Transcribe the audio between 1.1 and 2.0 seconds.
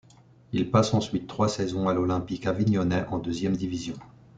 trois saisons à